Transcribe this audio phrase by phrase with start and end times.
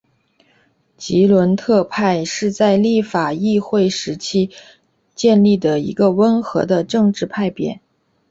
[0.97, 4.49] 吉伦特派是在立法议会时期
[5.13, 7.79] 建立的一个温和的政治派别。